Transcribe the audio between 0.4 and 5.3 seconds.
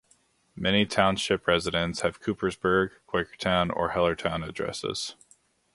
Many township residents have Coopersburg, Quakertown or Hellertown addresses.